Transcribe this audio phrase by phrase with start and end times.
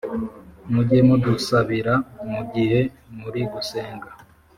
[0.73, 1.93] Mujye mudusabira
[2.31, 2.79] mu gihe
[3.19, 4.09] muri gusenga